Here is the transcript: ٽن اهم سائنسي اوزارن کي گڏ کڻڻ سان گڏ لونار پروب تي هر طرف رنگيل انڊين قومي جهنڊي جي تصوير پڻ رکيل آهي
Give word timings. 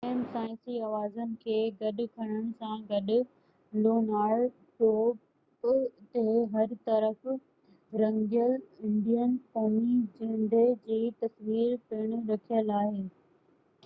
ٽن 0.03 0.07
اهم 0.11 0.21
سائنسي 0.35 0.75
اوزارن 0.85 1.33
کي 1.41 1.57
گڏ 1.81 1.99
کڻڻ 2.15 2.47
سان 2.61 2.79
گڏ 2.87 3.11
لونار 3.83 4.41
پروب 4.79 5.69
تي 6.15 6.23
هر 6.57 6.73
طرف 6.91 7.29
رنگيل 8.05 8.57
انڊين 8.89 9.39
قومي 9.59 10.01
جهنڊي 10.19 10.67
جي 10.91 11.01
تصوير 11.23 11.79
پڻ 11.93 12.19
رکيل 12.35 12.77
آهي 12.83 13.09